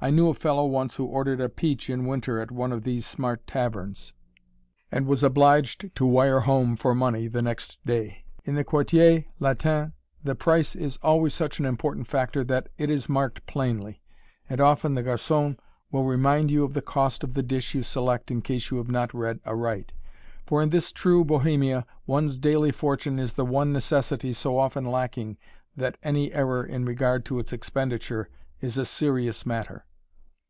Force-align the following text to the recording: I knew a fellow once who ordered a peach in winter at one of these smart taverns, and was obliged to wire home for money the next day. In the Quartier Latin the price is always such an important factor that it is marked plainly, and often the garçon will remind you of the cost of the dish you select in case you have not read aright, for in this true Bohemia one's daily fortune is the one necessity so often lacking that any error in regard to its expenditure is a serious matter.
I 0.00 0.10
knew 0.10 0.28
a 0.28 0.34
fellow 0.34 0.64
once 0.64 0.94
who 0.94 1.06
ordered 1.06 1.40
a 1.40 1.48
peach 1.48 1.90
in 1.90 2.06
winter 2.06 2.38
at 2.38 2.52
one 2.52 2.70
of 2.70 2.84
these 2.84 3.04
smart 3.04 3.44
taverns, 3.48 4.12
and 4.92 5.06
was 5.08 5.24
obliged 5.24 5.86
to 5.96 6.06
wire 6.06 6.38
home 6.38 6.76
for 6.76 6.94
money 6.94 7.26
the 7.26 7.42
next 7.42 7.84
day. 7.84 8.24
In 8.44 8.54
the 8.54 8.62
Quartier 8.62 9.24
Latin 9.40 9.94
the 10.22 10.36
price 10.36 10.76
is 10.76 10.98
always 11.02 11.34
such 11.34 11.58
an 11.58 11.64
important 11.64 12.06
factor 12.06 12.44
that 12.44 12.68
it 12.78 12.90
is 12.90 13.08
marked 13.08 13.44
plainly, 13.46 14.00
and 14.48 14.60
often 14.60 14.94
the 14.94 15.02
garçon 15.02 15.58
will 15.90 16.04
remind 16.06 16.48
you 16.52 16.62
of 16.62 16.74
the 16.74 16.80
cost 16.80 17.24
of 17.24 17.34
the 17.34 17.42
dish 17.42 17.74
you 17.74 17.82
select 17.82 18.30
in 18.30 18.40
case 18.40 18.70
you 18.70 18.76
have 18.76 18.88
not 18.92 19.12
read 19.12 19.40
aright, 19.44 19.92
for 20.46 20.62
in 20.62 20.70
this 20.70 20.92
true 20.92 21.24
Bohemia 21.24 21.84
one's 22.06 22.38
daily 22.38 22.70
fortune 22.70 23.18
is 23.18 23.32
the 23.32 23.44
one 23.44 23.72
necessity 23.72 24.32
so 24.32 24.58
often 24.60 24.84
lacking 24.84 25.36
that 25.76 25.98
any 26.04 26.32
error 26.32 26.64
in 26.64 26.84
regard 26.84 27.24
to 27.24 27.40
its 27.40 27.52
expenditure 27.52 28.28
is 28.60 28.78
a 28.78 28.86
serious 28.86 29.44
matter. 29.44 29.84